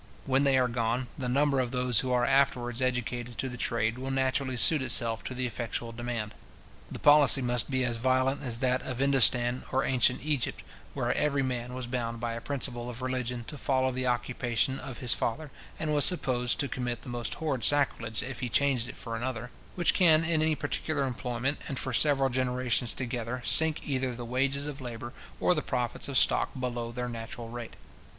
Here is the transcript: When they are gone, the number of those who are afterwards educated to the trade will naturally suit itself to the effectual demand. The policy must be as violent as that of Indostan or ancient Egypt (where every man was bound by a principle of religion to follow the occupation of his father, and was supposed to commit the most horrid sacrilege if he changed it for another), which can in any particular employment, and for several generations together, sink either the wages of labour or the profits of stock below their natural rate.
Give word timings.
When 0.25 0.45
they 0.45 0.57
are 0.57 0.67
gone, 0.67 1.09
the 1.15 1.29
number 1.29 1.59
of 1.59 1.69
those 1.69 1.99
who 1.99 2.09
are 2.11 2.25
afterwards 2.25 2.81
educated 2.81 3.37
to 3.37 3.47
the 3.47 3.55
trade 3.55 3.99
will 3.99 4.09
naturally 4.09 4.57
suit 4.57 4.81
itself 4.81 5.23
to 5.25 5.35
the 5.35 5.45
effectual 5.45 5.91
demand. 5.91 6.33
The 6.89 6.97
policy 6.97 7.39
must 7.39 7.69
be 7.69 7.85
as 7.85 7.97
violent 7.97 8.41
as 8.41 8.57
that 8.65 8.81
of 8.81 8.99
Indostan 8.99 9.61
or 9.71 9.83
ancient 9.83 10.23
Egypt 10.25 10.63
(where 10.95 11.13
every 11.15 11.43
man 11.43 11.75
was 11.75 11.85
bound 11.85 12.19
by 12.19 12.33
a 12.33 12.41
principle 12.41 12.89
of 12.89 13.03
religion 13.03 13.43
to 13.43 13.59
follow 13.59 13.91
the 13.91 14.07
occupation 14.07 14.79
of 14.79 14.97
his 14.97 15.13
father, 15.13 15.51
and 15.77 15.93
was 15.93 16.03
supposed 16.03 16.59
to 16.61 16.67
commit 16.67 17.03
the 17.03 17.07
most 17.09 17.35
horrid 17.35 17.63
sacrilege 17.63 18.23
if 18.23 18.39
he 18.39 18.49
changed 18.49 18.89
it 18.89 18.97
for 18.97 19.15
another), 19.15 19.51
which 19.75 19.93
can 19.93 20.23
in 20.23 20.41
any 20.41 20.55
particular 20.55 21.03
employment, 21.03 21.59
and 21.67 21.77
for 21.77 21.93
several 21.93 22.29
generations 22.29 22.95
together, 22.95 23.43
sink 23.45 23.87
either 23.87 24.15
the 24.15 24.25
wages 24.25 24.65
of 24.65 24.81
labour 24.81 25.13
or 25.39 25.53
the 25.53 25.61
profits 25.61 26.07
of 26.07 26.17
stock 26.17 26.49
below 26.59 26.91
their 26.91 27.07
natural 27.07 27.49
rate. 27.49 27.75